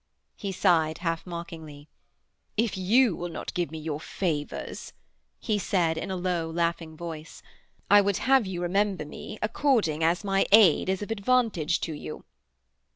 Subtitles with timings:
[0.35, 1.87] He sighed, half mockingly.
[2.57, 4.93] 'If you will not give me your favours,'
[5.39, 7.43] he said in a low, laughing voice,
[7.91, 12.25] 'I would have you remember me according as my aid is of advantage to you.'